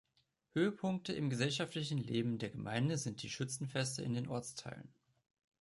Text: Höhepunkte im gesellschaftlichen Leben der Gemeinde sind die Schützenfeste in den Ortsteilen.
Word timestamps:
Höhepunkte 0.55 1.13
im 1.13 1.29
gesellschaftlichen 1.29 1.99
Leben 1.99 2.39
der 2.39 2.49
Gemeinde 2.49 2.97
sind 2.97 3.21
die 3.21 3.29
Schützenfeste 3.29 4.01
in 4.01 4.15
den 4.15 4.27
Ortsteilen. 4.29 4.91